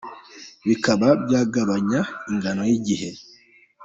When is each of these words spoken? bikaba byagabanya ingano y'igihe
bikaba 0.67 1.07
byagabanya 1.23 2.01
ingano 2.31 2.61
y'igihe 2.69 3.09